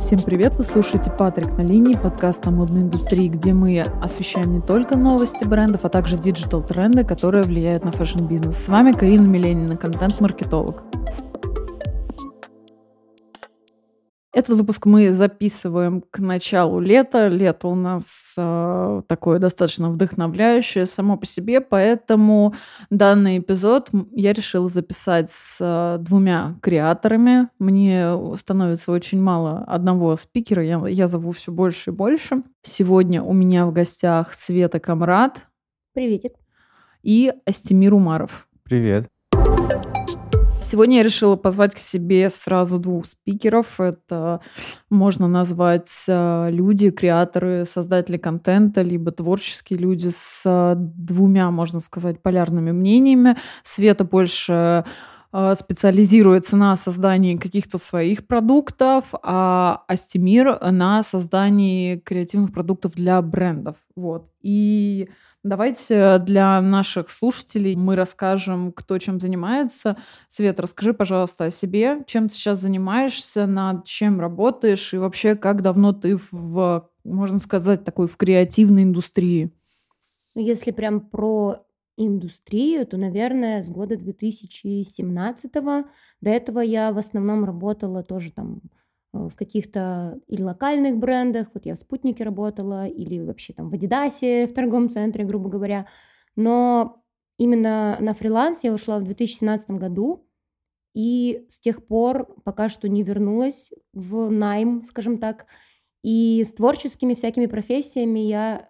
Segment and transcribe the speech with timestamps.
[0.00, 0.56] Всем привет!
[0.56, 5.44] Вы слушаете «Патрик на линии», подкаст о модной индустрии, где мы освещаем не только новости
[5.44, 8.56] брендов, а также диджитал-тренды, которые влияют на фэшн-бизнес.
[8.56, 10.82] С вами Карина Миленина, контент-маркетолог.
[14.34, 17.28] Этот выпуск мы записываем к началу лета.
[17.28, 22.52] Лето у нас э, такое достаточно вдохновляющее само по себе, поэтому
[22.90, 27.48] данный эпизод я решила записать с э, двумя креаторами.
[27.60, 32.42] Мне становится очень мало одного спикера, я, я зову все больше и больше.
[32.62, 35.44] Сегодня у меня в гостях Света Камрад.
[35.92, 36.32] Приветик.
[37.04, 38.48] И Астемир Умаров.
[38.64, 39.13] Привет.
[40.64, 43.78] Сегодня я решила позвать к себе сразу двух спикеров.
[43.78, 44.40] Это
[44.88, 52.22] можно назвать э, люди, креаторы, создатели контента, либо творческие люди с э, двумя, можно сказать,
[52.22, 53.36] полярными мнениями.
[53.62, 54.86] Света больше
[55.34, 63.76] э, специализируется на создании каких-то своих продуктов, а Астемир на создании креативных продуктов для брендов.
[63.96, 64.30] Вот.
[64.40, 65.10] И
[65.44, 69.98] Давайте для наших слушателей мы расскажем, кто чем занимается.
[70.26, 72.02] Свет, расскажи, пожалуйста, о себе.
[72.06, 77.84] Чем ты сейчас занимаешься, над чем работаешь и вообще как давно ты в, можно сказать,
[77.84, 79.52] такой в креативной индустрии?
[80.34, 81.58] Ну, если прям про
[81.98, 85.84] индустрию, то, наверное, с года 2017 -го.
[86.22, 88.62] До этого я в основном работала тоже там
[89.14, 94.46] в каких-то или локальных брендах, вот я в «Спутнике» работала, или вообще там в «Адидасе»,
[94.46, 95.86] в торговом центре, грубо говоря.
[96.36, 97.02] Но
[97.38, 100.26] именно на фриланс я ушла в 2017 году,
[100.94, 105.46] и с тех пор пока что не вернулась в найм, скажем так.
[106.02, 108.68] И с творческими всякими профессиями я,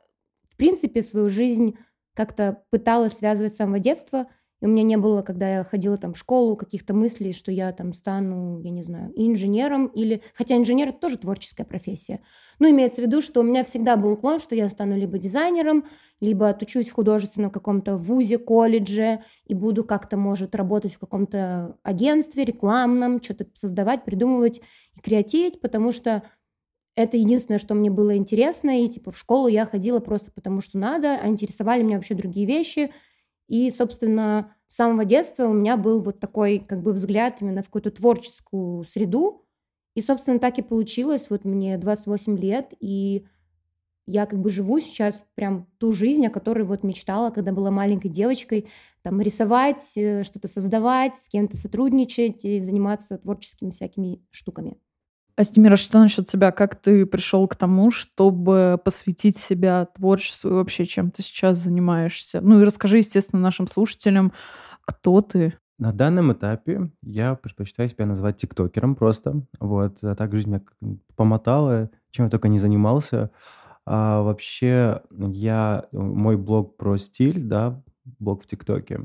[0.51, 1.77] в принципе, свою жизнь
[2.14, 4.27] как-то пыталась связывать с самого детства–
[4.65, 7.70] и у меня не было, когда я ходила там в школу, каких-то мыслей, что я
[7.70, 10.23] там стану, я не знаю, инженером или...
[10.33, 12.23] Хотя инженер— это тоже творческая профессия.
[12.59, 15.85] Ну, имеется в виду, что у меня всегда был уклон, что я стану либо дизайнером,
[16.19, 22.47] либо отучусь в художественном каком-то вузе, колледже и буду как-то, может, работать в каком-то агентстве
[22.47, 24.63] рекламном, что-то создавать, придумывать
[24.97, 26.23] и креативить, потому что
[26.97, 30.79] это единственное, что мне было интересно, и типа в школу я ходила просто потому, что
[30.79, 32.91] надо, а интересовали меня вообще другие вещи—
[33.48, 37.66] и, собственно, с самого детства у меня был вот такой как бы взгляд именно в
[37.66, 39.46] какую-то творческую среду.
[39.94, 41.27] И, собственно, так и получилось.
[41.30, 43.24] Вот мне 28 лет, и
[44.06, 48.08] я как бы живу сейчас прям ту жизнь, о которой вот мечтала, когда была маленькой
[48.08, 48.68] девочкой,
[49.02, 54.78] там рисовать, э, что-то создавать, с кем-то сотрудничать и заниматься творческими всякими штуками.
[55.36, 56.52] Астемира, что насчет тебя?
[56.52, 62.40] Как ты пришел к тому, чтобы посвятить себя творчеству и вообще чем ты сейчас занимаешься?
[62.40, 64.33] Ну и расскажи, естественно, нашим слушателям,
[64.83, 65.55] кто ты.
[65.78, 69.44] На данном этапе я предпочитаю себя назвать тиктокером просто.
[69.58, 70.62] Вот, а так жизнь меня
[71.17, 73.30] помотала, чем я только не занимался.
[73.86, 79.05] А вообще, я, мой блог про стиль, да, блог в ТикТоке.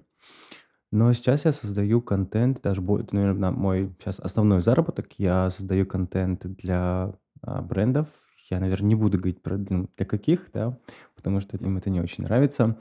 [0.91, 5.09] Но сейчас я создаю контент, даже будет, наверное, мой сейчас основной заработок.
[5.17, 8.07] Я создаю контент для а, брендов.
[8.49, 10.75] Я, наверное, не буду говорить про для каких, да,
[11.15, 12.79] потому что им это не очень нравится.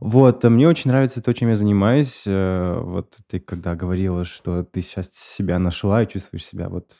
[0.00, 2.24] Вот, а мне очень нравится то, чем я занимаюсь.
[2.26, 6.96] Э, вот ты когда говорила, что ты сейчас себя нашла и чувствуешь себя вот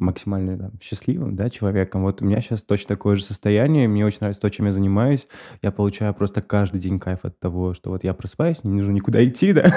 [0.00, 2.02] максимально там, счастливым да, человеком.
[2.02, 3.88] Вот у меня сейчас точно такое же состояние.
[3.88, 5.26] Мне очень нравится то, чем я занимаюсь.
[5.62, 8.92] Я получаю просто каждый день кайф от того, что вот я просыпаюсь, мне не нужно
[8.92, 9.72] никуда идти, да.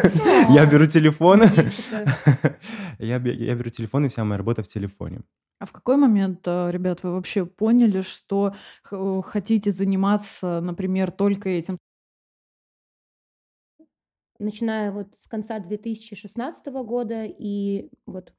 [0.49, 1.43] Я беру телефон.
[2.99, 5.21] Я беру телефон, и вся моя работа в телефоне.
[5.59, 11.77] А в какой момент, э, ребят, вы вообще поняли, что хотите заниматься, например, только этим?
[14.39, 18.33] Начиная вот с конца 2016 года и вот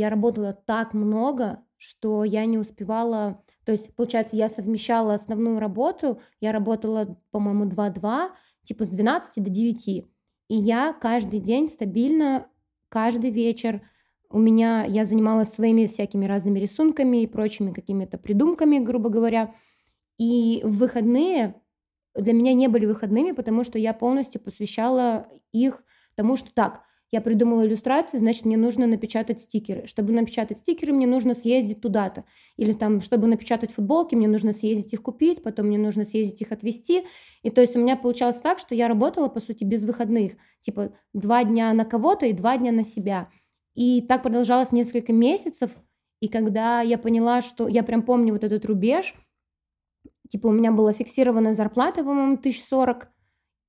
[0.00, 3.42] я работала так много, что я не успевала...
[3.64, 8.30] То есть, получается, я совмещала основную работу, я работала, по-моему, 2-2,
[8.64, 9.88] типа с 12 до 9.
[9.88, 10.04] И
[10.48, 12.46] я каждый день стабильно,
[12.88, 13.82] каждый вечер
[14.30, 19.54] у меня, я занималась своими всякими разными рисунками и прочими какими-то придумками, грубо говоря.
[20.18, 21.60] И в выходные
[22.14, 25.84] для меня не были выходными, потому что я полностью посвящала их
[26.14, 29.86] тому, что так, я придумала иллюстрации, значит, мне нужно напечатать стикеры.
[29.86, 32.24] Чтобы напечатать стикеры, мне нужно съездить туда-то.
[32.56, 36.52] Или там, чтобы напечатать футболки, мне нужно съездить их купить, потом мне нужно съездить их
[36.52, 37.04] отвезти.
[37.42, 40.32] И то есть у меня получалось так, что я работала, по сути, без выходных.
[40.60, 43.28] Типа два дня на кого-то и два дня на себя.
[43.74, 45.72] И так продолжалось несколько месяцев.
[46.20, 47.66] И когда я поняла, что...
[47.66, 49.16] Я прям помню вот этот рубеж.
[50.28, 53.08] Типа у меня была фиксированная зарплата, по-моему, 1040.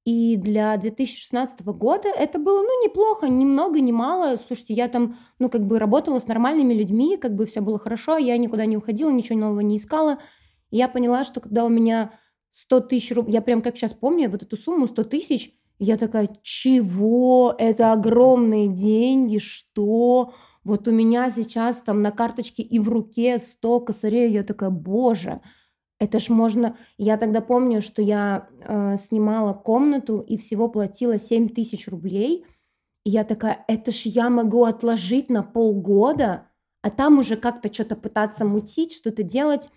[0.03, 4.38] И для 2016 года это было, ну, неплохо, ни много, ни мало.
[4.38, 8.18] Слушайте, я там, ну, как бы работала с нормальными людьми, как бы все было хорошо,
[8.18, 10.18] я никуда не уходила, ничего нового не искала.
[10.71, 12.13] И я поняла, что когда у меня
[12.51, 16.30] 100 тысяч рублей, я прям как сейчас помню вот эту сумму 100 тысяч, я такая,
[16.42, 17.56] чего?
[17.57, 20.33] Это огромные деньги, что?
[20.63, 25.42] Вот у меня сейчас там на карточке и в руке 100 косарей, я такая, боже,
[26.01, 26.75] это ж можно...
[26.98, 32.44] Я тогда помню, что я э, снимала комнату и всего платила 7 тысяч рублей.
[33.06, 36.48] И я такая, это ж я могу отложить на полгода,
[36.81, 39.69] а там уже как-то что-то пытаться мутить, что-то делать.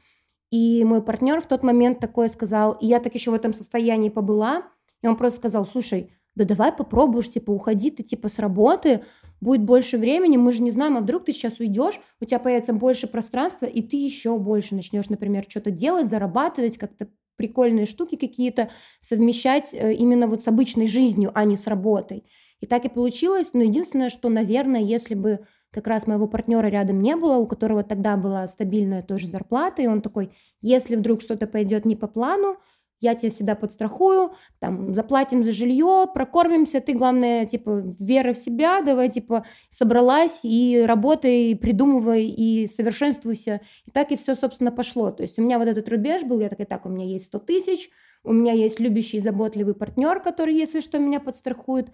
[0.51, 4.09] И мой партнер в тот момент такое сказал, и я так еще в этом состоянии
[4.09, 4.63] побыла,
[5.03, 9.05] и он просто сказал, слушай, да давай попробуешь, типа, уходи ты, типа, с работы,
[9.45, 12.73] будет больше времени, мы же не знаем, а вдруг ты сейчас уйдешь, у тебя появится
[12.73, 18.71] больше пространства, и ты еще больше начнешь, например, что-то делать, зарабатывать, как-то прикольные штуки какие-то
[19.01, 22.25] совмещать э, именно вот с обычной жизнью, а не с работой.
[22.61, 23.51] И так и получилось.
[23.53, 27.83] Но единственное, что, наверное, если бы как раз моего партнера рядом не было, у которого
[27.83, 30.31] тогда была стабильная тоже зарплата, и он такой,
[30.63, 32.57] если вдруг что-то пойдет не по плану,
[33.05, 38.81] я тебя всегда подстрахую, там, заплатим за жилье, прокормимся, ты, главное, типа, вера в себя,
[38.81, 43.61] давай, типа, собралась и работай, придумывай и совершенствуйся.
[43.87, 45.11] И так и все, собственно, пошло.
[45.11, 47.39] То есть у меня вот этот рубеж был, я такая, так, у меня есть 100
[47.41, 47.91] тысяч,
[48.25, 51.93] у меня есть любящий и заботливый партнер, который, если что, меня подстрахует.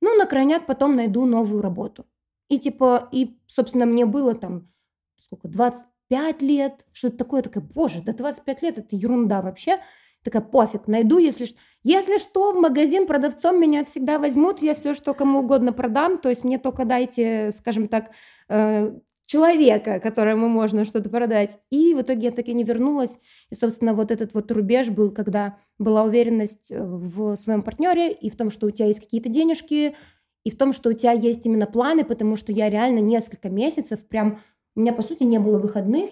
[0.00, 2.06] Ну, на крайняк потом найду новую работу.
[2.48, 4.68] И, типа, и, собственно, мне было там,
[5.16, 9.78] сколько, 25 лет, что-то такое, такое, боже, да 25 лет, это ерунда вообще.
[10.22, 11.58] Такая, пофиг, найду, если что.
[11.82, 16.28] Если что, в магазин продавцом меня всегда возьмут, я все, что кому угодно продам, то
[16.28, 18.10] есть мне только дайте, скажем так,
[18.48, 18.92] э,
[19.26, 21.58] человека, которому можно что-то продать.
[21.70, 23.18] И в итоге я так и не вернулась.
[23.50, 28.30] И, собственно, вот этот вот рубеж был, когда была уверенность э, в своем партнере и
[28.30, 29.96] в том, что у тебя есть какие-то денежки,
[30.44, 34.00] и в том, что у тебя есть именно планы, потому что я реально несколько месяцев
[34.06, 34.40] прям...
[34.74, 36.10] У меня, по сути, не было выходных,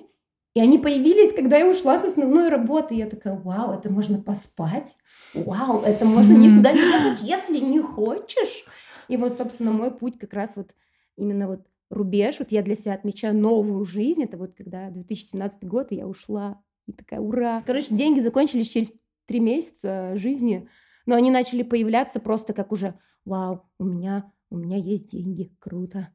[0.54, 2.94] и они появились, когда я ушла с основной работы.
[2.94, 4.96] Я такая, вау, это можно поспать.
[5.32, 8.64] Вау, это можно никуда не ехать, если не хочешь.
[9.08, 10.74] И вот, собственно, мой путь как раз вот
[11.16, 12.40] именно вот рубеж.
[12.40, 14.24] Вот я для себя отмечаю новую жизнь.
[14.24, 16.60] Это вот когда 2017 год, и я ушла.
[16.86, 17.62] И такая, ура.
[17.64, 18.92] Короче, деньги закончились через
[19.26, 20.68] три месяца жизни.
[21.06, 26.08] Но они начали появляться просто как уже, вау, у меня, у меня есть деньги, круто.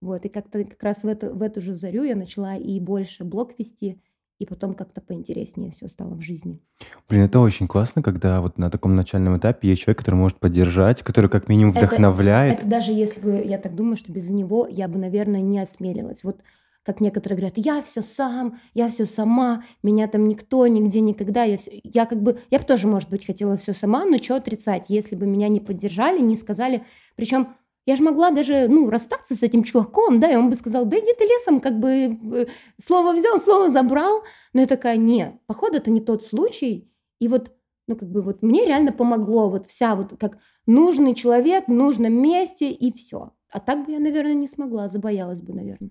[0.00, 3.24] Вот, и как-то как раз в эту, в эту же зарю я начала и больше
[3.24, 4.00] блог вести,
[4.38, 6.60] и потом как-то поинтереснее все стало в жизни.
[7.08, 11.02] Блин, это очень классно, когда вот на таком начальном этапе есть человек, который может поддержать,
[11.02, 12.54] который как минимум вдохновляет.
[12.54, 15.58] Это, это даже если бы, я так думаю, что без него я бы, наверное, не
[15.58, 16.22] осмелилась.
[16.22, 16.40] Вот
[16.84, 21.58] как некоторые говорят, я все сам, я все сама, меня там никто, нигде, никогда, я,
[21.58, 21.80] все...
[21.82, 25.16] я как бы, я бы тоже, может быть, хотела все сама, но что отрицать, если
[25.16, 26.84] бы меня не поддержали, не сказали,
[27.14, 27.48] причем
[27.88, 30.98] я же могла даже, ну, расстаться с этим чуваком, да, и он бы сказал, да
[30.98, 32.46] иди ты лесом, как бы э,
[32.76, 34.24] слово взял, слово забрал.
[34.52, 36.92] Но я такая, не, походу это не тот случай.
[37.18, 37.50] И вот,
[37.86, 40.36] ну, как бы вот мне реально помогло вот вся вот как
[40.66, 43.32] нужный человек в нужном месте и все.
[43.50, 45.90] А так бы я, наверное, не смогла, забоялась бы, наверное.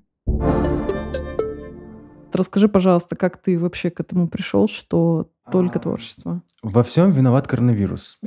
[2.32, 6.44] Расскажи, пожалуйста, как ты вообще к этому пришел, что только творчество?
[6.62, 8.20] Во всем виноват коронавирус.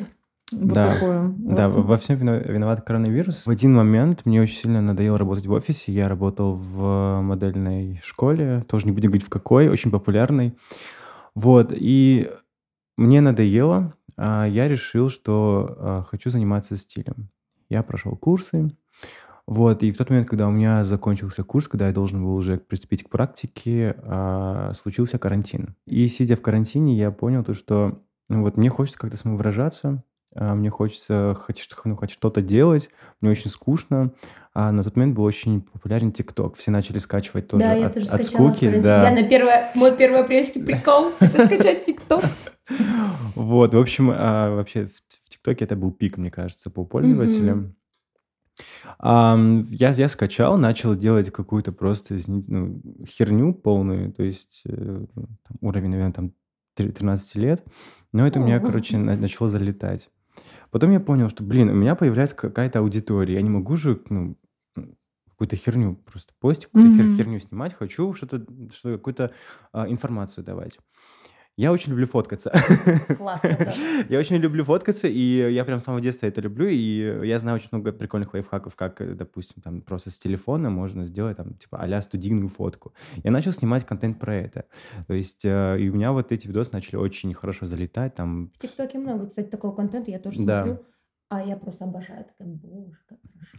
[0.53, 1.35] Вот да, такое.
[1.39, 1.85] Да, вот.
[1.85, 3.47] во всем виноват коронавирус.
[3.47, 5.93] В один момент мне очень сильно надоело работать в офисе.
[5.93, 10.57] Я работал в модельной школе, тоже не будем говорить в какой, очень популярной.
[11.35, 12.31] Вот, и
[12.97, 13.95] мне надоело.
[14.17, 17.31] А я решил, что а, хочу заниматься стилем.
[17.69, 18.71] Я прошел курсы.
[19.47, 22.59] Вот, и в тот момент, когда у меня закончился курс, когда я должен был уже
[22.59, 25.75] приступить к практике, а, случился карантин.
[25.87, 30.71] И сидя в карантине, я понял то, что ну, вот мне хочется как-то самовыражаться, мне
[30.71, 34.13] хочется хоть, ну, хоть что-то делать, мне очень скучно.
[34.53, 36.57] А на тот момент был очень популярен ТикТок.
[36.57, 38.81] Все начали скачивать тоже да, от, я тоже от скуки.
[38.81, 39.09] Да.
[39.09, 42.25] Я на первое, мой первый апрельский прикол— это скачать ТикТок.
[43.35, 47.75] Вот, в общем, а, вообще в ТикТоке это был пик, мне кажется, по пользователям.
[49.01, 55.29] Um, я, я скачал, начал делать какую-то просто ну, херню полную, то есть э, там,
[55.63, 56.33] уровень, наверное, там
[56.75, 57.65] 13 лет,
[58.13, 60.11] но это у меня, короче, начало залетать.
[60.71, 63.35] Потом я понял, что, блин, у меня появляется какая-то аудитория.
[63.35, 64.37] Я не могу же, ну,
[65.29, 67.75] какую-то херню просто постить, какую-то хер- херню снимать.
[67.75, 69.33] Хочу что-то, что, какую-то
[69.73, 70.79] а, информацию давать.
[71.61, 72.51] Я очень люблю фоткаться.
[73.19, 73.75] Класс, это.
[74.09, 77.57] Я очень люблю фоткаться, и я прям с самого детства это люблю, и я знаю
[77.57, 82.01] очень много прикольных лайфхаков, как, допустим, там просто с телефона можно сделать там типа а-ля
[82.01, 82.95] студийную фотку.
[83.25, 84.65] Я начал снимать контент про это.
[85.07, 88.51] То есть, э, и у меня вот эти видосы начали очень хорошо залетать, там...
[88.55, 90.65] В ТикТоке много, кстати, такого контента, я тоже Да.
[90.65, 90.83] смотрю.
[91.29, 93.59] А я просто обожаю, это как, боже, как хорошо.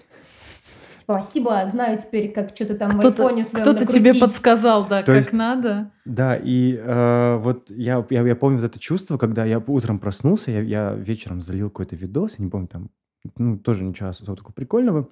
[1.20, 5.08] Спасибо, знаю теперь, как что-то там в Кто-то, айфоне своем кто-то тебе подсказал, да, То
[5.08, 5.92] как есть- надо.
[6.06, 10.52] Да, и э, вот я, я, я помню вот это чувство, когда я утром проснулся,
[10.52, 12.90] я, я вечером залил какой-то видос, я не помню, там,
[13.38, 15.08] ну, тоже ничего особо такого прикольного.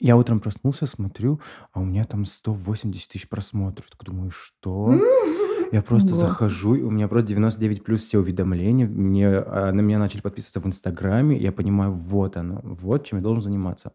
[0.00, 1.40] Я утром проснулся, смотрю,
[1.72, 3.86] а у меня там 180 тысяч просмотров.
[3.90, 4.92] Так думаю, что?
[5.72, 6.20] Я просто Ого.
[6.20, 8.86] захожу, и у меня просто 99 плюс все уведомления.
[8.86, 11.38] Мне, а, на меня начали подписываться в Инстаграме.
[11.38, 13.92] Я понимаю, вот оно, вот чем я должен заниматься.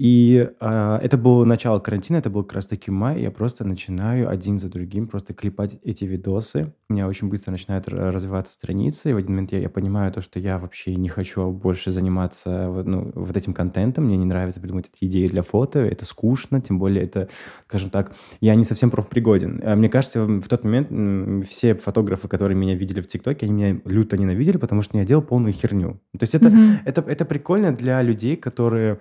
[0.00, 3.20] И а, это было начало карантина, это был как раз таки май.
[3.20, 6.72] Я просто начинаю один за другим просто клепать эти видосы.
[6.88, 9.10] У меня очень быстро начинают развиваться страницы.
[9.10, 12.82] И в один момент я, я понимаю то, что я вообще не хочу больше заниматься
[12.86, 14.06] ну, вот этим контентом.
[14.06, 15.80] Мне не нравится придумать эти идеи для фото.
[15.80, 17.28] Это скучно, тем более это,
[17.68, 19.60] скажем так, я не совсем профпригоден.
[19.62, 23.80] А Мне кажется, в тот момент все фотографы, которые меня видели в ТикТоке, они меня
[23.84, 26.00] люто ненавидели, потому что я делал полную херню.
[26.18, 26.78] То есть это, Мгм.
[26.86, 28.98] это, это прикольно для людей, которые...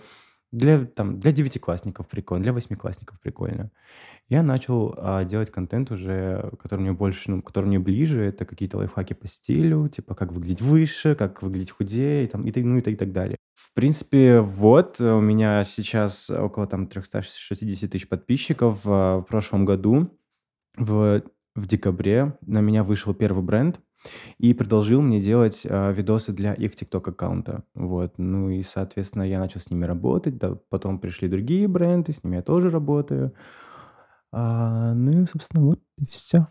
[0.52, 3.72] Для, там, для девятиклассников прикольно, для восьмиклассников прикольно.
[4.30, 8.22] Я начал а, делать контент уже, который мне больше, ну, который мне ближе.
[8.24, 12.62] Это какие-то лайфхаки по стилю, типа как выглядеть выше, как выглядеть худее, и, там, и,
[12.64, 13.38] ну, и, так- и так далее.
[13.56, 18.82] В принципе, вот э, у меня сейчас около там 360 тысяч подписчиков.
[18.86, 20.18] А, В прошлом году,
[20.78, 21.24] в,
[21.56, 23.80] в декабре, на меня вышел первый бренд,
[24.38, 27.64] и предложил мне делать а, видосы для их TikTok аккаунта.
[27.76, 28.14] Вот.
[28.18, 30.38] Ну и, соответственно, я начал с ними работать.
[30.38, 33.34] Да, потом пришли другие бренды, с ними я тоже работаю.
[34.32, 36.48] А, ну и, собственно, вот и все.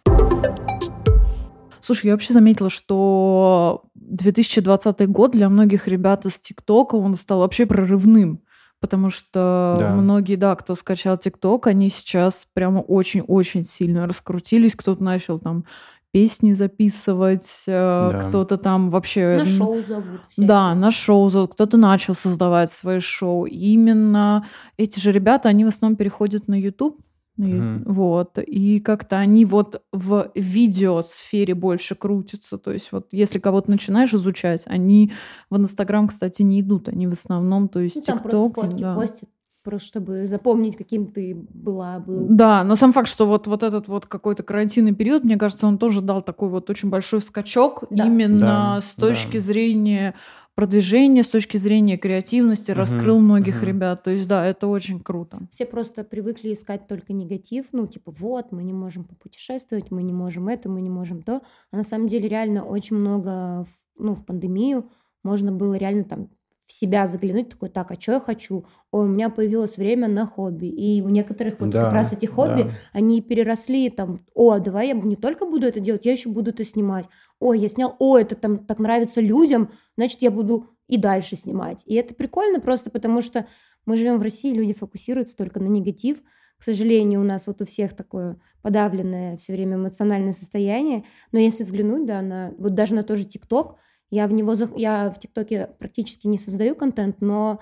[1.80, 7.66] Слушай, я вообще заметила, что 2020 год для многих ребят из ТикТока, он стал вообще
[7.66, 8.42] прорывным.
[8.80, 9.94] Потому что Да.
[9.94, 14.76] многие, да, кто скачал ТикТок, они сейчас прямо очень-очень сильно раскрутились.
[14.76, 15.64] Кто-то начал там
[16.12, 18.20] песни записывать, э, Да.
[18.28, 19.36] кто-то там вообще...
[19.38, 20.20] На шоу зовут.
[20.28, 20.46] всякие.
[20.48, 23.44] Да, на шоу зовут, кто-то начал создавать свои шоу.
[23.46, 24.46] И именно
[24.76, 27.00] эти же ребята, они в основном переходят на YouTube.
[27.36, 27.84] Мгм.
[27.86, 28.38] Вот.
[28.38, 32.58] И как-то они вот в видеосфере больше крутятся.
[32.58, 35.12] То есть вот если кого-то начинаешь изучать, они
[35.50, 36.88] в Инстаграм, кстати, не идут.
[36.88, 38.94] Они в основном, то есть Ну, там просто фотки да.
[38.96, 39.28] постят,
[39.68, 42.26] просто чтобы запомнить, каким ты была, был.
[42.30, 45.76] Да, но сам факт, что вот, вот этот вот какой-то карантинный период, мне кажется, он
[45.78, 48.04] тоже дал такой вот очень большой скачок Да.
[48.06, 49.40] именно Да, с точки да.
[49.40, 50.14] зрения
[50.54, 53.66] продвижения, с точки зрения креативности, Мгм, раскрыл многих мгм.
[53.66, 54.02] ребят.
[54.02, 55.38] То есть, да, это очень круто.
[55.52, 60.12] Все просто привыкли искать только негатив, ну, типа, вот, мы не можем попутешествовать, мы не
[60.12, 61.42] можем это, мы не можем то.
[61.70, 64.90] А на самом деле реально очень много, в- ну, в пандемию
[65.22, 66.28] можно было реально там
[66.68, 68.66] в себя заглянуть, такой, так, а что я хочу?
[68.92, 70.66] Ой, у меня появилось время на хобби.
[70.66, 72.70] И у некоторых вот Да, как раз эти хобби, да.
[72.92, 76.66] они переросли там, о, давай я не только буду это делать, я еще буду это
[76.66, 77.06] снимать.
[77.40, 81.82] Ой, я снял, о, это там так нравится людям, значит, я буду и дальше снимать.
[81.86, 83.46] И это прикольно просто потому, что
[83.86, 86.22] мы живем в России, люди фокусируются только на негатив.
[86.58, 91.04] К сожалению, у нас вот у всех такое подавленное все время эмоциональное состояние.
[91.32, 93.76] Но если взглянуть, да, на вот даже на тот же ТикТок,
[94.10, 97.60] я в него я в ТикТоке практически не создаю контент, но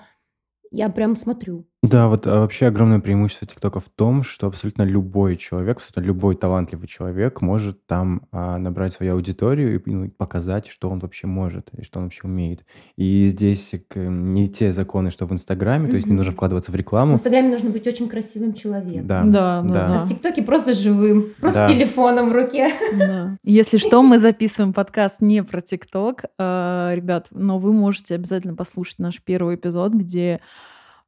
[0.71, 1.67] я прям смотрю.
[1.83, 6.35] Да, вот а, вообще огромное преимущество ТикТока в том, что абсолютно любой человек, абсолютно любой
[6.35, 11.69] талантливый человек может там а, набрать свою аудиторию и ну, показать, что он вообще может
[11.77, 12.65] и что он вообще умеет.
[12.97, 16.17] И здесь к- не те законы, что в Инстаграме, то есть не Мгм.
[16.17, 17.13] нужно вкладываться в В рекламу.
[17.13, 19.05] Инстаграме нужно быть очень красивым человеком.
[19.05, 19.99] Да, Да, да, А да.
[19.99, 21.67] в ТикТоке просто живым, просто Да.
[21.67, 22.71] с телефоном в руке.
[22.97, 23.37] Да.
[23.43, 26.25] Если что, мы записываем подкаст не про ТикТок.
[26.39, 30.39] А, Ребят, но вы можете обязательно послушать наш первый эпизод, где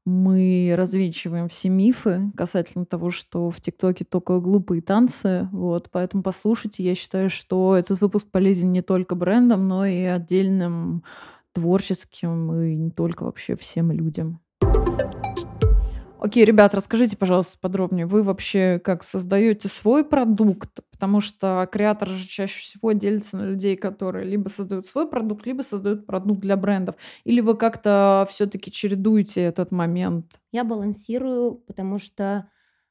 [0.10, 5.48] мы развенчиваем все мифы касательно того, что в ТикТоке только глупые танцы.
[5.52, 6.84] Вот, поэтому послушайте.
[6.84, 11.04] Я считаю, что этот выпуск полезен не только брендам, но и отдельным
[11.54, 14.42] творческим и не только вообще всем людям.
[16.22, 18.06] Окей, ребят, расскажите, пожалуйста, подробнее.
[18.06, 20.82] Вы вообще как создаете свой продукт?
[20.92, 25.62] Потому что креаторы же чаще всего делятся на людей, которые либо создают свой продукт, либо
[25.62, 26.96] создают продукт для брендов.
[27.24, 30.40] Или вы как-то все-таки чередуете этот момент?
[30.52, 32.50] Я балансирую, потому что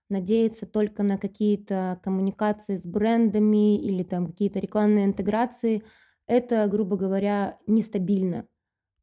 [0.08, 5.82] надеяться только на какие-то коммуникации с брендами или там какие-то рекламные интеграции,
[6.26, 8.46] это, грубо говоря, нестабильно.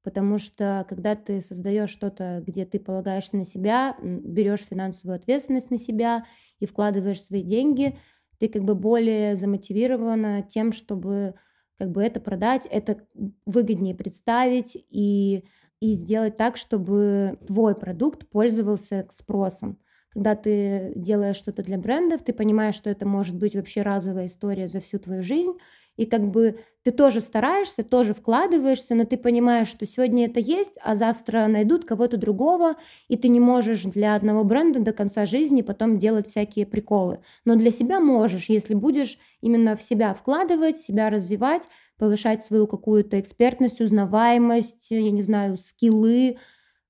[0.06, 5.80] Потому что когда ты создаешь что-то, где ты полагаешься на себя, берешь финансовую ответственность на
[5.80, 6.26] себя
[6.60, 7.98] и вкладываешь свои деньги,
[8.40, 11.34] ты как бы более замотивирована тем, чтобы
[11.80, 13.00] как бы это продать, это
[13.48, 15.44] выгоднее представить и,
[15.80, 19.80] и сделать так, чтобы твой продукт пользовался спросом.
[20.10, 24.68] Когда ты делаешь что-то для брендов, ты понимаешь, что это может быть вообще разовая история
[24.68, 25.54] за всю твою жизнь,
[25.98, 30.78] и как бы ты тоже стараешься, тоже вкладываешься, но ты понимаешь, что сегодня это есть,
[30.84, 32.76] а завтра найдут кого-то другого,
[33.08, 37.22] и ты не можешь для одного бренда до конца жизни потом делать всякие приколы.
[37.44, 41.64] Но для себя можешь, если будешь именно в себя вкладывать, себя развивать,
[41.98, 46.38] повышать свою какую-то экспертность, узнаваемость, я не знаю, скиллы.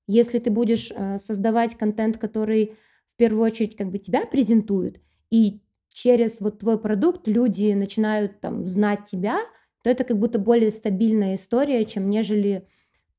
[0.06, 2.74] Если ты будешь э, создавать контент, который
[3.08, 5.00] в первую очередь как бы тебя презентует,
[5.30, 9.38] и через вот твой продукт люди начинают там знать тебя,
[9.86, 12.66] то это как будто более стабильная история, чем нежели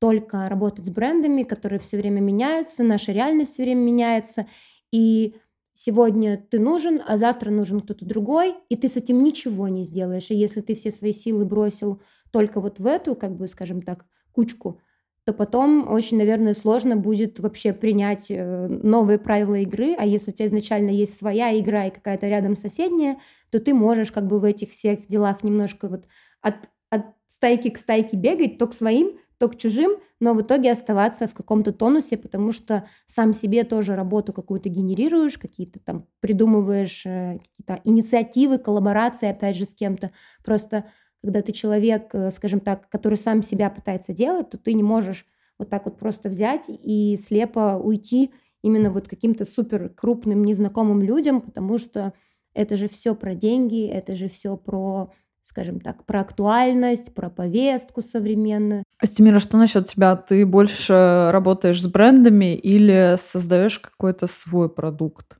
[0.00, 4.46] только работать с брендами, которые все время меняются, наша реальность все время меняется,
[4.92, 5.34] и
[5.72, 10.30] сегодня ты нужен, а завтра нужен кто-то другой, и ты с этим ничего не сделаешь.
[10.30, 14.04] И если ты все свои силы бросил только вот в эту, как бы, скажем так,
[14.32, 14.78] кучку,
[15.24, 20.34] то потом очень, наверное, сложно будет вообще принять э, новые правила игры, а если у
[20.34, 23.18] тебя изначально есть своя игра и какая-то рядом соседняя,
[23.50, 26.04] то ты можешь как бы в этих всех делах немножко вот
[26.40, 26.54] от,
[26.90, 31.28] от стайки к стайке бегать, то к своим, то к чужим, но в итоге оставаться
[31.28, 37.38] в каком-то тонусе, потому что сам себе тоже работу какую-то генерируешь, какие-то там придумываешь э,
[37.38, 40.10] какие-то инициативы, коллаборации, опять же, с кем-то.
[40.44, 40.86] Просто
[41.22, 45.24] когда ты человек, э, скажем так, который сам себя пытается делать, то ты не можешь
[45.58, 51.40] вот так вот просто взять и слепо уйти именно вот каким-то супер крупным незнакомым людям,
[51.40, 52.12] потому что
[52.54, 55.12] это же все про деньги, это же все про
[55.48, 58.84] скажем так, про актуальность, про повестку современную.
[59.02, 60.14] Астемира, что насчет тебя?
[60.14, 65.38] Ты больше работаешь с брендами или создаешь какой-то свой продукт?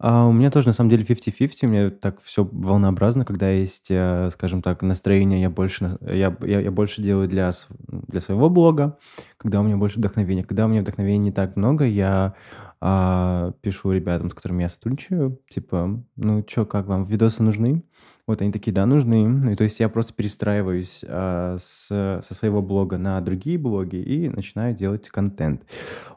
[0.00, 3.90] А у меня тоже на самом деле 50-50, у меня так все волнообразно, когда есть,
[3.90, 7.50] э, скажем так, настроение, я больше, я, я, я больше делаю для,
[7.88, 8.96] для своего блога,
[9.38, 10.44] когда у меня больше вдохновения.
[10.44, 12.34] Когда у меня вдохновения не так много, я
[12.80, 17.82] а, пишу ребятам, с которыми я сотрудничаю, типа, ну что, как вам, видосы нужны?
[18.28, 19.26] Вот они такие, да, нужны.
[19.26, 23.96] Ну, и то есть я просто перестраиваюсь а, с, со своего блога на другие блоги
[23.96, 25.62] и начинаю делать контент.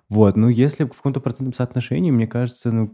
[0.09, 2.93] Вот, ну если в каком-то процентном соотношении, мне кажется, ну,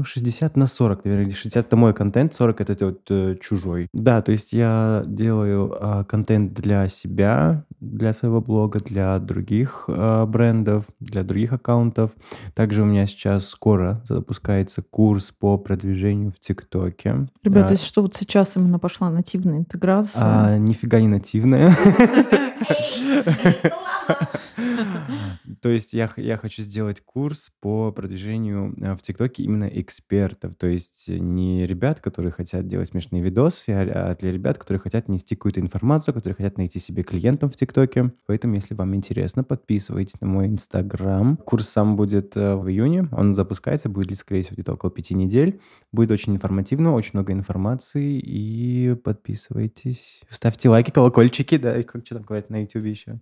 [0.00, 1.30] ну, 60 на 40, наверное.
[1.30, 3.88] 60 это мой контент, 40 это вот э, чужой.
[3.92, 10.24] Да, то есть я делаю э, контент для себя, для своего блога, для других э,
[10.26, 12.12] брендов, для других аккаунтов.
[12.54, 17.28] Также у меня сейчас скоро запускается курс по продвижению в ТикТоке.
[17.42, 20.22] Ребята, а, если что, вот сейчас именно пошла нативная интеграция.
[20.24, 21.76] А, нифига не нативная.
[25.60, 30.54] То есть я, я хочу сделать курс по продвижению э, в ТикТоке именно экспертов.
[30.56, 35.08] То есть не ребят, которые хотят делать смешные видосы, а, а для ребят, которые хотят
[35.08, 38.12] нести какую-то информацию, которые хотят найти себе клиентов в ТикТоке.
[38.26, 41.36] Поэтому, если вам интересно, подписывайтесь на мой Инстаграм.
[41.36, 43.08] Курс сам будет э, в июне.
[43.12, 45.60] Он запускается, будет, скорее всего, где-то около пяти недель.
[45.92, 48.18] Будет очень информативно, очень много информации.
[48.18, 50.20] И подписывайтесь.
[50.28, 53.20] Ставьте лайки, колокольчики, да, и как что там говорят на YouTube еще.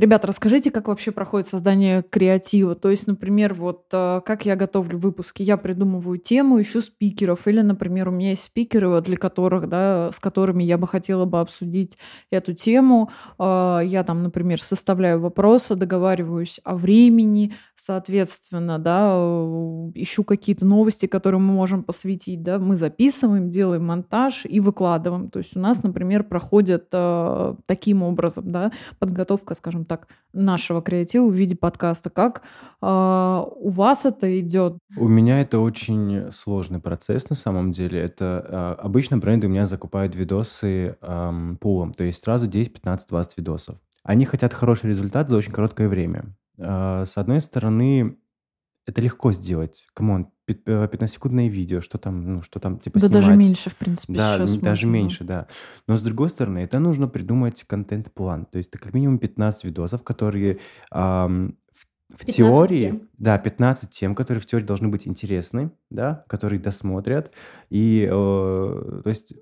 [0.00, 2.74] Ребята, расскажите, как вообще проходит создание креатива.
[2.74, 5.42] То есть, например, вот э, как я готовлю выпуски.
[5.42, 7.46] Я придумываю тему, ищу спикеров.
[7.46, 11.38] Или, например, у меня есть спикеры, для которых, да, с которыми я бы хотела бы
[11.40, 11.98] обсудить
[12.30, 13.10] эту тему.
[13.38, 21.04] Э, я там, например, составляю вопросы, договариваюсь о времени, соответственно, да, э, ищу какие-то новости,
[21.04, 25.28] которые мы можем посвятить, да, мы записываем, делаем монтаж и выкладываем.
[25.28, 26.88] То есть у нас, например, проходит
[27.66, 32.10] таким образом, да, подготовка, скажем так, нашего креатива в виде подкаста.
[32.10, 32.42] Как
[32.80, 34.78] э, у вас это идет?
[34.96, 38.00] У меня это очень сложный процесс на самом деле.
[38.00, 43.08] Это э, обычно бренды у меня закупают видосы э, пулом, то есть сразу 10, 15,
[43.08, 43.76] 20 видосов.
[44.04, 46.36] Они хотят хороший результат за очень короткое время.
[46.56, 48.16] Э, с одной стороны,
[48.90, 49.86] это легко сделать.
[49.94, 53.24] Come on, 15-секундное видео, что там, ну, что там, типа, Да снимать.
[53.26, 54.96] даже меньше, в принципе, Да, сейчас даже можно.
[54.98, 55.46] меньше, да.
[55.86, 58.46] Но с другой стороны, это нужно придумать контент-план.
[58.46, 60.58] То есть это как минимум 15 видосов, которые
[60.90, 63.08] ам, в, в теории, тем.
[63.18, 67.32] да, 15 тем, которые в теории должны быть интересны, да, которые досмотрят.
[67.70, 69.32] И, э, то есть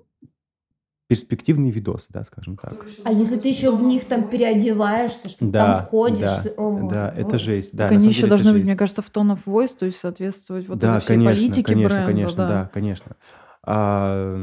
[1.09, 2.85] перспективные видосы, да, скажем так.
[3.03, 6.49] А если ты еще в них там переодеваешься, что ты Да, там ходишь, да, ты-
[6.51, 7.41] о, боже, да, это вот.
[7.41, 8.69] жесть, да, так они еще деле это должны быть, жесть.
[8.69, 11.61] мне кажется, в tone of voice, то есть соответствовать вот Да, этой всей конечно, политике
[11.63, 12.05] конечно, бренда.
[12.05, 13.15] конечно, да, конечно.
[13.63, 14.35] А,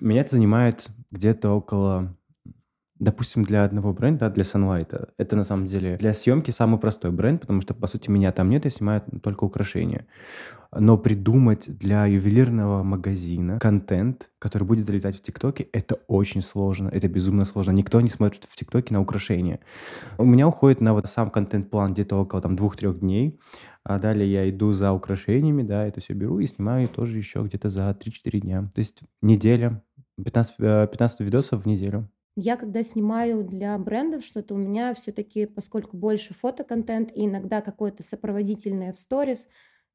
[0.00, 2.16] меня это занимает где-то около
[3.04, 7.42] допустим, для одного бренда, для Sunlight, это на самом деле для съемки самый простой бренд,
[7.42, 10.06] потому что, по сути, меня там нет, я снимаю только украшения.
[10.76, 17.06] Но придумать для ювелирного магазина контент, который будет залетать в ТикТоке, это очень сложно, это
[17.06, 17.70] безумно сложно.
[17.70, 19.60] Никто не смотрит в ТикТоке на украшения.
[20.18, 23.38] У меня уходит на вот сам контент-план где-то около там двух-трех дней,
[23.84, 27.68] а далее я иду за украшениями, да, это все беру и снимаю тоже еще где-то
[27.68, 28.62] за 3-4 дня.
[28.74, 29.82] То есть неделя,
[30.16, 32.08] 15, 15 э, видосов в неделю.
[32.36, 38.02] Я когда снимаю для брендов что-то, у меня все-таки, поскольку больше фотоконтент и иногда какое-то
[38.02, 39.46] сопроводительное в сторис,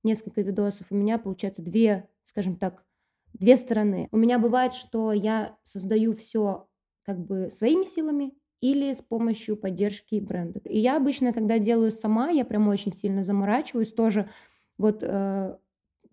[0.03, 2.85] несколько видосов, у меня получается две, скажем так,
[3.33, 4.07] две стороны.
[4.11, 6.69] У меня бывает, что я создаю все
[7.03, 10.61] как бы своими силами или с помощью поддержки бренда.
[10.63, 14.29] И я обычно, когда делаю сама, я прям очень сильно заморачиваюсь тоже.
[14.77, 15.57] Вот э,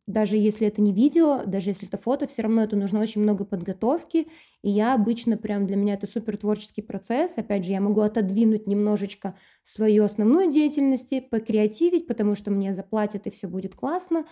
[0.06, 3.44] даже если это не видео, даже если это фото, все равно это нужно очень много
[3.44, 4.28] подготовки.
[4.62, 7.38] И я обычно прям для меня это супер творческий процесс.
[7.38, 13.30] Опять же, я могу отодвинуть немножечко свою основную деятельность, покреативить, потому что мне заплатят и
[13.30, 14.24] все будет классно.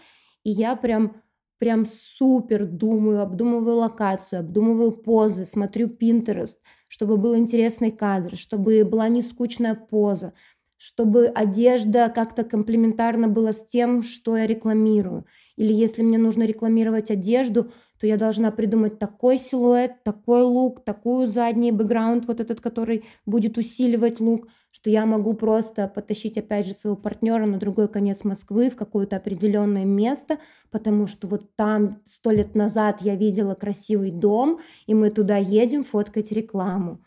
[0.45, 1.17] И я прям
[1.59, 6.57] прям супер думаю, обдумываю локацию, обдумываю позы, смотрю Pinterest,
[6.89, 10.35] чтобы был интересный кадр, чтобы была не скучная поза,
[10.77, 15.25] чтобы одежда как-то комплементарно была с тем, что я рекламирую.
[15.57, 21.27] Или если мне нужно рекламировать одежду, то я должна придумать такой силуэт, такой лук, такую
[21.27, 26.75] задний бэкграунд, вот этот, который будет усиливать лук, что я могу просто потащить опять же
[26.75, 30.39] своего партнера на другой конец Москвы в какое-то определенное место,
[30.71, 35.85] потому что вот там сто лет назад я видела красивый дом, и мы туда едем
[35.85, 37.01] фоткать рекламу.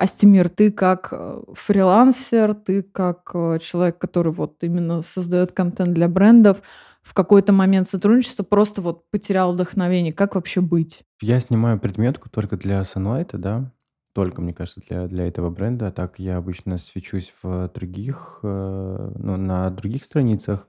[0.00, 6.08] Астемир, ты как э, фрилансер, ты как э, человек, который вот именно создает контент для
[6.08, 6.62] брендов,
[7.02, 10.14] в какой-то момент сотрудничества просто вот потерял вдохновение.
[10.14, 11.02] Как вообще быть?
[11.20, 13.72] Я снимаю предметку только для Sunlight, да,
[14.14, 15.88] только, мне кажется, для, для этого бренда.
[15.88, 20.66] А так я обычно свечусь в других, э, ну, на других страницах.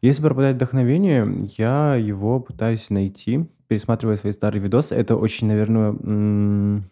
[0.00, 4.94] Если пропадает вдохновение, я его пытаюсь найти, пересматривая свои старые видосы.
[4.94, 6.82] Это очень, наверное,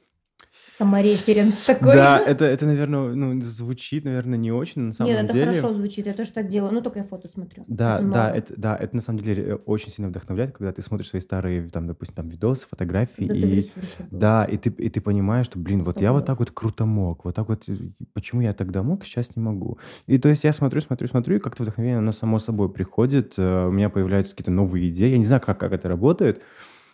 [0.81, 1.95] самореференс такой.
[1.95, 5.47] Да, это, это наверное, ну, звучит, наверное, не очень, на самом Нет, это деле.
[5.53, 7.65] хорошо звучит, я тоже так делаю, ну, только я фото смотрю.
[7.69, 10.81] Да, это да, это, да, это на самом деле э, очень сильно вдохновляет, когда ты
[10.81, 13.71] смотришь свои старые, там, допустим, там, видосы, фотографии, да, и,
[14.11, 17.27] да, и ты, и ты понимаешь, что, блин, вот я вот так вот круто мог,
[17.27, 17.75] вот так вот, э,
[18.15, 19.79] почему я тогда мог, сейчас не могу.
[20.07, 23.67] И то есть я смотрю, смотрю, смотрю, и как-то вдохновение, оно само собой приходит, э,
[23.67, 26.41] у меня появляются какие-то новые идеи, я не знаю, как, как это работает,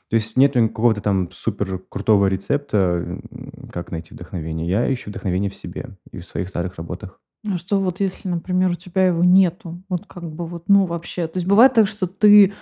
[0.08, 3.20] то есть нет какого-то там супер крутого рецепта,
[3.72, 4.68] как найти вдохновение.
[4.68, 7.20] Я ищу вдохновение в себе и в своих старых работах.
[7.52, 9.82] А что вот если, например, у тебя его нету?
[9.88, 11.26] Вот как бы вот, ну вообще.
[11.26, 12.52] То есть бывает так, что ты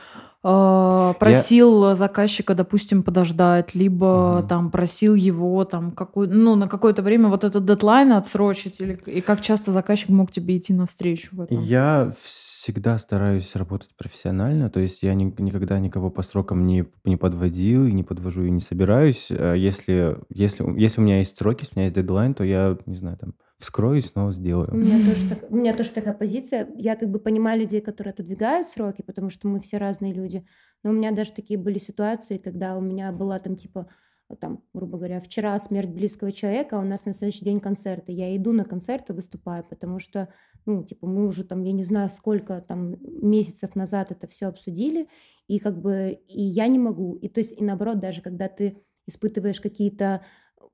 [0.43, 1.95] э, просил Я...
[1.95, 4.49] заказчика, допустим, подождать, либо угу.
[4.49, 9.21] там просил его там какой, ну на какое-то время вот этот дедлайн отсрочить, или и
[9.21, 11.59] как часто заказчик мог тебе идти навстречу в этом?
[11.61, 12.13] Я
[12.65, 17.85] всегда стараюсь работать профессионально, то есть я ни, никогда никого по срокам не, не подводил,
[17.85, 19.29] и не подвожу, и не собираюсь.
[19.31, 22.79] А если, если, если у меня есть сроки, если у меня есть дедлайн, то я,
[22.87, 24.71] не знаю, там, вскроюсь, снова сделаю.
[24.73, 26.67] У меня, тоже так, у меня тоже такая позиция.
[26.75, 30.47] Я как бы понимаю людей, которые отодвигают сроки, потому что мы все разные люди.
[30.83, 33.89] Но у меня даже такие были ситуации, когда у меня была там типа
[34.41, 38.13] там, грубо говоря, вчера смерть близкого человека, а у нас на следующий день концерты.
[38.13, 40.29] Я иду на концерты, выступаю, потому что,
[40.67, 45.09] ну, типа, мы уже там, я не знаю, сколько там месяцев назад это все обсудили,
[45.47, 47.17] и как бы, и я не могу.
[47.17, 50.23] И то есть, и наоборот, даже когда ты испытываешь какие-то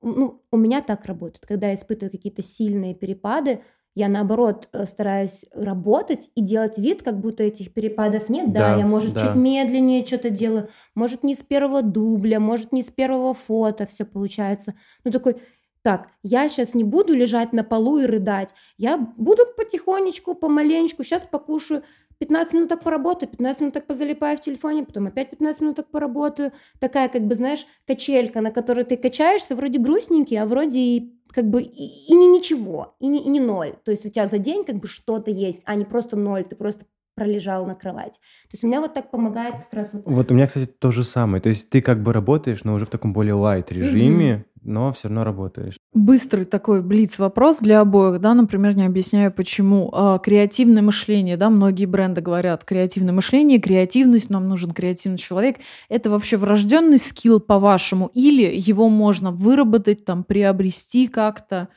[0.01, 3.61] ну, у меня так работает, когда я испытываю какие-то сильные перепады,
[3.93, 8.53] я наоборот э, стараюсь работать и делать вид, как будто этих перепадов нет.
[8.53, 9.19] Да, да я, может, да.
[9.19, 14.05] чуть медленнее что-то делаю, может, не с первого дубля, может, не с первого фото все
[14.05, 14.75] получается.
[15.03, 15.41] Ну, такой,
[15.83, 21.23] так, я сейчас не буду лежать на полу и рыдать, я буду потихонечку, помаленечку, сейчас
[21.23, 21.83] покушаю
[22.21, 25.87] 15 минут так поработаю, 15 минут так позалипаю в телефоне, потом опять 15 минут так
[25.89, 26.51] поработаю.
[26.79, 31.49] Такая, как бы, знаешь, качелька, на которой ты качаешься, вроде грустненький, а вроде и как
[31.49, 33.73] бы и, и не ничего, и не, и не ноль.
[33.83, 36.55] То есть у тебя за день как бы что-то есть, а не просто ноль, ты
[36.55, 38.13] просто пролежал на кровать.
[38.13, 40.03] То есть у меня вот так помогает как раз вот...
[40.05, 41.41] Вот у меня, кстати, то же самое.
[41.41, 44.50] То есть ты как бы работаешь, но уже в таком более лайт режиме, mm-hmm.
[44.63, 45.77] Но все равно работаешь.
[45.93, 49.89] Быстрый такой блиц-вопрос для обоих, да, например, не объясняю, почему.
[49.93, 55.57] А, креативное мышление, да, многие бренды говорят, креативное мышление, креативность, нам нужен креативный человек.
[55.89, 61.69] Это вообще врожденный скилл, по-вашему, или его можно выработать, там, приобрести как-то?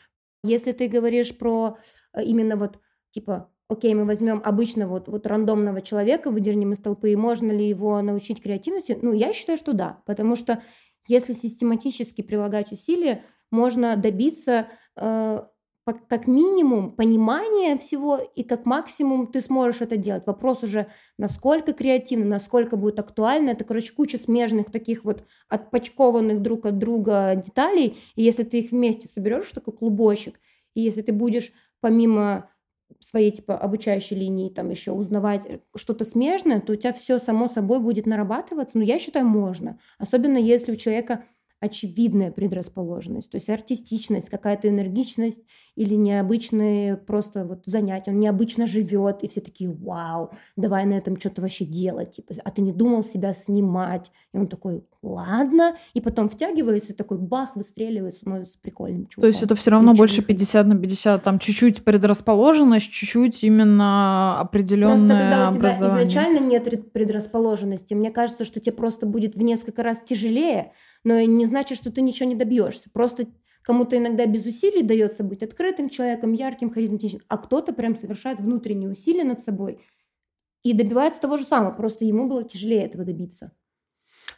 [0.44, 1.78] Если ты говоришь про
[2.12, 2.78] э, именно вот,
[3.10, 7.66] типа, окей, мы возьмем обычного вот, вот рандомного человека, выдернем из толпы, и можно ли
[7.66, 8.98] его научить креативности?
[9.00, 10.62] Ну, я считаю, что да, потому что
[11.08, 15.40] если систематически прилагать усилия, можно добиться э,
[16.08, 20.26] как минимум понимания всего, и как максимум ты сможешь это делать.
[20.26, 20.86] Вопрос уже,
[21.18, 23.50] насколько креативно, насколько будет актуально.
[23.50, 27.98] Это, короче, куча смежных таких вот отпочкованных друг от друга деталей.
[28.14, 30.40] И если ты их вместе соберешь такой клубочек,
[30.74, 32.48] и если ты будешь помимо
[33.00, 37.48] своей типа обучающей линии там еще узнавать э, что-то смежное, то у тебя все само
[37.48, 38.78] собой будет нарабатываться.
[38.78, 39.78] Но я считаю, можно.
[39.98, 41.24] Особенно если у человека
[41.60, 45.40] очевидная предрасположенность, то есть артистичность, какая-то энергичность
[45.76, 48.10] или необычные просто вот занятия.
[48.10, 52.12] Он необычно живет, и все такие, вау, давай на этом что-то вообще делать.
[52.12, 54.12] Типа, а ты не думал себя снимать?
[54.34, 55.76] И он такой, ладно.
[55.92, 59.20] И потом втягивается, и такой бах, выстреливает, становится прикольным чуваком.
[59.20, 64.96] То есть это все равно больше 50 на 50, там чуть-чуть предрасположенность, чуть-чуть именно определенное
[64.96, 69.82] Просто когда у тебя изначально нет предрасположенности, мне кажется, что тебе просто будет в несколько
[69.82, 70.72] раз тяжелее,
[71.04, 72.88] но не значит, что ты ничего не добьешься.
[72.92, 73.26] Просто
[73.62, 78.90] кому-то иногда без усилий дается быть открытым человеком, ярким, харизматичным, а кто-то прям совершает внутренние
[78.90, 79.78] усилия над собой
[80.62, 83.52] и добивается того же самого, просто ему было тяжелее этого добиться.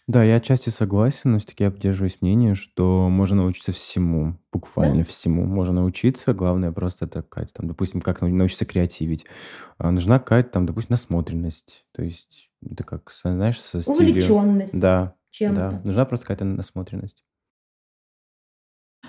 [0.08, 5.04] Да, я отчасти согласен, но все-таки я поддерживаюсь мнение, что можно научиться всему, буквально да?
[5.04, 5.44] всему.
[5.44, 9.26] Можно научиться, главное просто это какая-то там, допустим, как научиться креативить.
[9.78, 11.84] А нужна какая-то там, допустим, насмотренность.
[11.92, 13.98] То есть это как, знаешь, со стилем.
[13.98, 14.78] Увлеченность.
[14.78, 15.70] Да, чем-то.
[15.70, 17.24] Да, нужна просто какая-то насмотренность.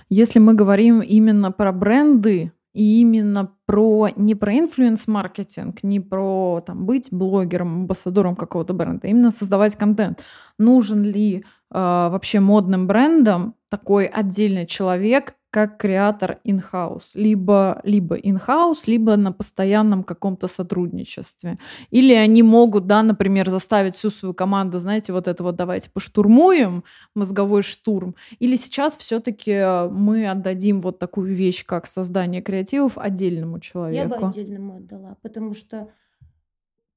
[0.10, 6.86] Если мы говорим именно про бренды, и именно про не про инфлюенс-маркетинг, не про там,
[6.86, 10.24] быть блогером, амбассадором какого-то бренда, а именно создавать контент.
[10.60, 18.84] Нужен ли э, вообще модным брендам такой отдельный человек, как креатор in-house, либо, либо in-house,
[18.86, 21.58] либо на постоянном каком-то сотрудничестве.
[21.90, 26.84] Или они могут, да, например, заставить всю свою команду, знаете, вот это вот давайте поштурмуем,
[27.16, 28.16] мозговой штурм.
[28.40, 34.14] Или сейчас все-таки мы отдадим вот такую вещь, как создание креативов отдельному человеку.
[34.14, 35.90] Я бы отдельному отдала, потому что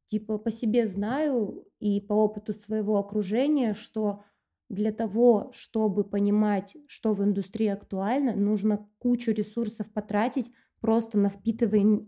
[0.06, 4.24] типа по себе знаю и по опыту своего окружения, что
[4.70, 12.06] для того, чтобы понимать, что в индустрии актуально, нужно кучу ресурсов потратить просто на впитывание,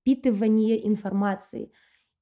[0.00, 1.72] впитывание информации.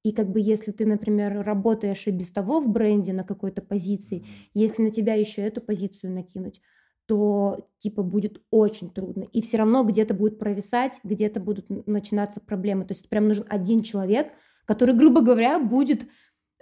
[0.03, 4.25] И как бы если ты, например, работаешь и без того в бренде на какой-то позиции,
[4.53, 6.59] если на тебя еще эту позицию накинуть,
[7.05, 9.23] то типа будет очень трудно.
[9.31, 12.85] И все равно где-то будет провисать, где-то будут начинаться проблемы.
[12.85, 14.31] То есть прям нужен один человек,
[14.65, 16.07] который, грубо говоря, будет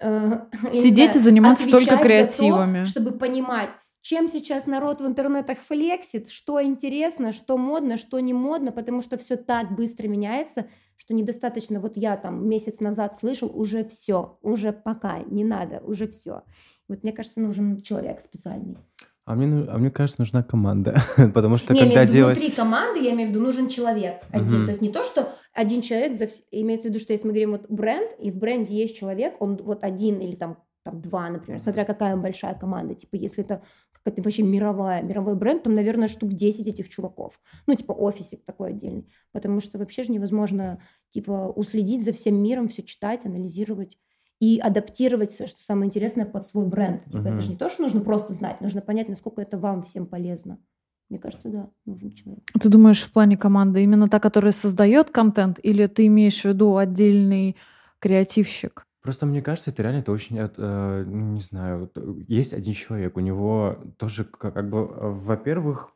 [0.73, 2.79] Сидеть и заниматься только креативами.
[2.79, 3.69] То, чтобы понимать,
[4.01, 9.17] чем сейчас народ в интернетах флексит, что интересно, что модно, что не модно, потому что
[9.17, 14.73] все так быстро меняется, что недостаточно, вот я там месяц назад слышал, уже все, уже
[14.73, 16.43] пока, не надо, уже все.
[16.87, 18.77] Вот мне кажется, нужен человек специальный.
[19.25, 21.01] А мне, а мне кажется, нужна команда,
[21.33, 22.37] потому что не, когда я имею в виду, делать...
[22.37, 24.59] внутри команды, я имею в виду, нужен человек один.
[24.59, 24.65] Угу.
[24.65, 26.27] То есть не то, что один человек, за...
[26.51, 29.57] имеется в виду, что если мы говорим вот бренд, и в бренде есть человек, он
[29.57, 32.95] вот один или там, там два, например, смотря какая большая команда.
[32.95, 37.39] Типа, если это какая-то вообще мировая, мировой бренд, там, наверное, штук 10 этих чуваков.
[37.67, 39.07] Ну, типа, офисик такой отдельный.
[39.31, 43.99] Потому что вообще же невозможно, типа, уследить за всем миром, все читать, анализировать
[44.41, 47.05] и адаптировать все, что самое интересное, под свой бренд.
[47.05, 47.33] Типа, uh-huh.
[47.33, 50.57] это же не то, что нужно просто знать, нужно понять, насколько это вам всем полезно.
[51.09, 52.43] Мне кажется, да, нужен человек.
[52.59, 56.77] Ты думаешь, в плане команды именно та, которая создает контент, или ты имеешь в виду
[56.77, 57.55] отдельный
[57.99, 58.87] креативщик?
[59.01, 61.91] Просто мне кажется, это реально это очень, э, ну, не знаю,
[62.27, 65.91] есть один человек, у него тоже как, как бы, э, во-первых,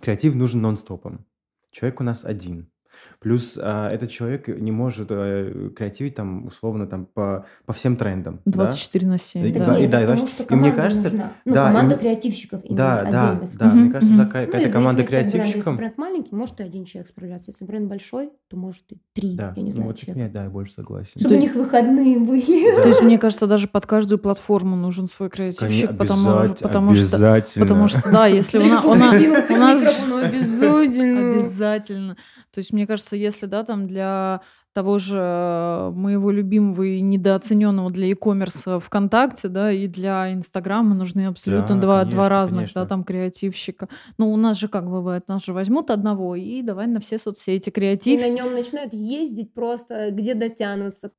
[0.00, 1.24] креатив нужен нон-стопом.
[1.70, 2.71] Человек у нас один.
[3.20, 8.40] Плюс а, этот человек не может а, креативить там условно там по, по всем трендам.
[8.44, 9.12] 24 да?
[9.12, 9.46] на 7.
[9.46, 11.32] И, да, да, и, да, и, потому что и мне кажется, нужна.
[11.44, 13.56] Ну, да, команда и, креативщиков именно да, отдельных.
[13.56, 15.56] Да, да, мне кажется, какая- какая-то ну, команда креативщиков.
[15.56, 17.50] Если бренд маленький, может и один человек справляться.
[17.50, 19.52] Если бренд большой, то может и три, да.
[19.56, 19.88] я не ну, знаю.
[19.88, 21.18] Ну, вот меня, да, я больше согласен.
[21.18, 22.82] Чтобы у них выходные были.
[22.82, 27.88] То есть, мне кажется, даже под каждую платформу нужен свой креативщик, потому, потому что, потому
[27.88, 32.16] что, да, если у нас, у нас, обязательно, обязательно.
[32.52, 34.42] То есть, мне кажется, если, да, там для
[34.72, 41.26] того же э, моего любимого и недооцененного для e-commerce ВКонтакте, да, и для Инстаграма нужны
[41.26, 42.80] абсолютно да, два, конечно, два разных, конечно.
[42.82, 43.88] да, там креативщика.
[44.18, 47.70] Ну, у нас же как бывает, нас же возьмут одного и давай на все соцсети
[47.70, 48.18] креатив.
[48.18, 51.10] И на нем начинают ездить просто, где дотянутся.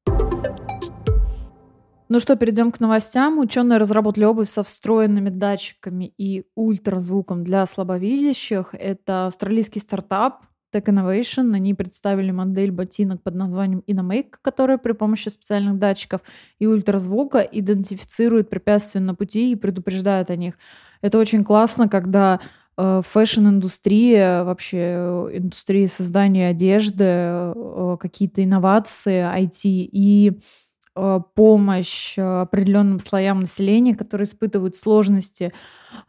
[2.09, 3.39] Ну что, перейдем к новостям.
[3.39, 8.69] Ученые разработали обувь со встроенными датчиками и ультразвуком для слабовидящих.
[8.73, 11.53] Это австралийский стартап, Tech Innovation.
[11.53, 16.21] Они представили модель ботинок под названием InnoMake, которая при помощи специальных датчиков
[16.59, 20.55] и ультразвука идентифицирует препятствия на пути и предупреждает о них.
[21.01, 22.39] Это очень классно, когда
[22.77, 30.39] э, фэшн-индустрия, вообще э, индустрия создания одежды, э, какие-то инновации, IT и
[30.95, 35.51] помощь э, определенным слоям населения, которые испытывают сложности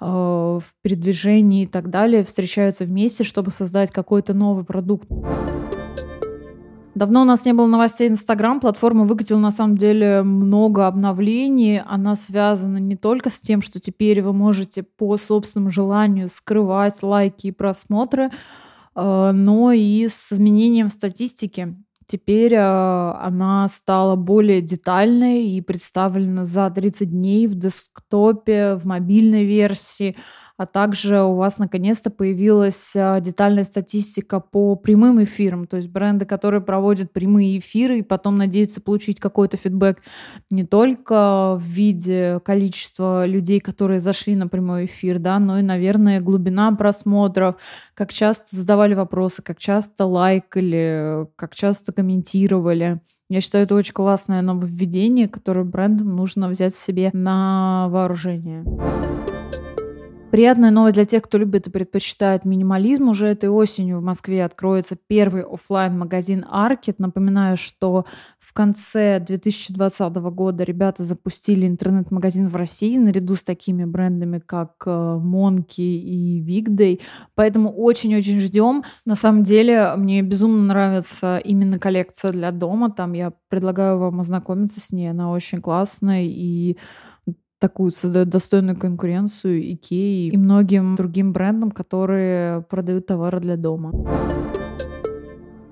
[0.01, 5.09] э, в передвижении и так далее, встречаются вместе, чтобы создать какой-то новый продукт.
[6.95, 8.61] Давно у нас не было новостей Инстаграм.
[8.61, 11.81] Платформа выкатила на самом деле много обновлений.
[11.81, 17.49] Она связана не только с тем, что теперь вы можете по собственному желанию скрывать лайки
[17.49, 18.31] и просмотры,
[18.95, 21.75] но и с изменением статистики.
[22.07, 29.45] Теперь э, она стала более детальной и представлена за 30 дней в десктопе, в мобильной
[29.45, 30.17] версии
[30.57, 36.27] а также у вас наконец-то появилась а, детальная статистика по прямым эфирам, то есть бренды,
[36.27, 39.99] которые проводят прямые эфиры и потом надеются получить какой-то фидбэк
[40.51, 46.21] не только в виде количества людей, которые зашли на прямой эфир, да, но и, наверное,
[46.21, 47.57] глубина просмотров,
[47.95, 53.01] как часто задавали вопросы, как часто лайкали, как часто комментировали.
[53.29, 58.65] Я считаю, это очень классное нововведение, которое брендам нужно взять себе на вооружение.
[60.35, 63.09] Приятная новость для тех, кто любит и предпочитает минимализм.
[63.09, 66.99] Уже этой осенью в Москве откроется первый офлайн магазин Аркет.
[66.99, 68.05] Напоминаю, что
[68.41, 75.81] в конце 2020 года ребята запустили интернет-магазин в России наряду с такими брендами, как Монки
[75.81, 77.01] э, и Вигдей.
[77.37, 78.83] Поэтому очень-очень ждем.
[79.05, 82.91] На самом деле, мне безумно нравится именно коллекция для дома.
[82.91, 85.13] Там я предлагаю вам ознакомиться с ней.
[85.13, 86.77] Она очень классная и
[87.65, 93.91] такую создает достойную конкуренцию Икеи и многим другим брендам, которые продают товары для дома.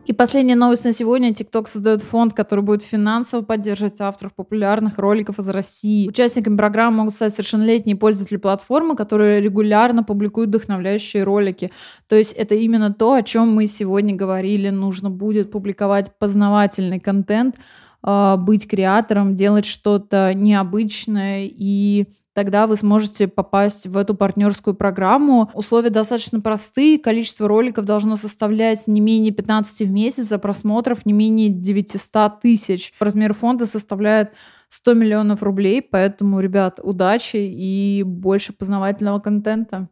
[0.07, 1.33] И последняя новость на сегодня.
[1.33, 6.09] TikTok создает фонд, который будет финансово поддерживать авторов популярных роликов из России.
[6.09, 11.71] Участниками программы могут стать совершеннолетние пользователи платформы, которые регулярно публикуют вдохновляющие ролики.
[12.09, 14.71] То есть это именно то, о чем мы сегодня говорили.
[14.71, 17.57] Нужно будет публиковать познавательный контент,
[18.03, 25.51] быть креатором, делать что-то необычное и тогда вы сможете попасть в эту партнерскую программу.
[25.55, 31.13] Условия достаточно простые, количество роликов должно составлять не менее 15 в месяц, а просмотров не
[31.13, 32.93] менее 900 тысяч.
[32.99, 34.33] Размер фонда составляет
[34.71, 39.89] 100 миллионов рублей, поэтому, ребят, удачи и больше познавательного контента.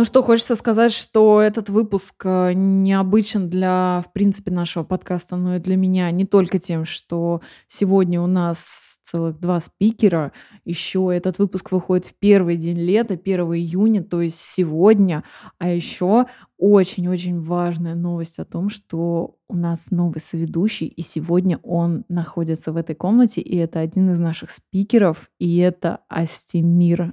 [0.00, 5.56] Ну что, хочется сказать, что этот выпуск э, необычен для, в принципе, нашего подкаста, но
[5.56, 10.32] и для меня не только тем, что сегодня у нас целых два спикера,
[10.64, 15.22] еще этот выпуск выходит в первый день лета, 1 июня, то есть сегодня,
[15.58, 16.24] а еще
[16.56, 22.78] очень-очень важная новость о том, что у нас новый соведущий, и сегодня он находится в
[22.78, 27.12] этой комнате, и это один из наших спикеров, и это Астемир.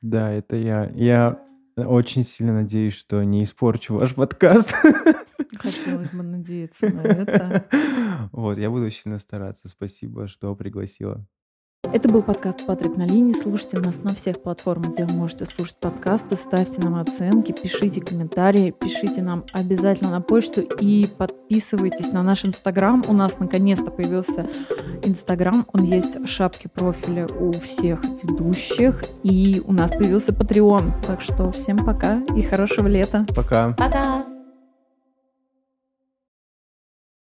[0.00, 0.88] Да, это я.
[0.94, 1.40] Я
[1.86, 4.74] очень сильно надеюсь, что не испорчу ваш подкаст.
[5.58, 7.64] Хотелось бы надеяться на это.
[8.32, 9.68] Вот, я буду сильно стараться.
[9.68, 11.24] Спасибо, что пригласила.
[11.90, 13.32] Это был подкаст «Патрик на линии».
[13.32, 16.36] Слушайте нас на всех платформах, где вы можете слушать подкасты.
[16.36, 23.02] Ставьте нам оценки, пишите комментарии, пишите нам обязательно на почту и подписывайтесь на наш Инстаграм.
[23.08, 24.44] У нас наконец-то появился
[25.02, 25.66] Инстаграм.
[25.72, 29.02] Он есть в шапке профиля у всех ведущих.
[29.22, 30.92] И у нас появился Patreon.
[31.06, 33.26] Так что всем пока и хорошего лета.
[33.34, 33.72] Пока.
[33.78, 34.26] Пока.